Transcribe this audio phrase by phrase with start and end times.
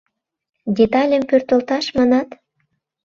[0.77, 2.29] Детальым пӧртылташ, манат?..